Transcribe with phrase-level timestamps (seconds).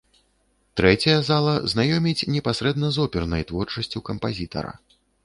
[0.79, 4.73] Трэцяя зала знаёміць непасрэдна з опернай творчасцю кампазітара.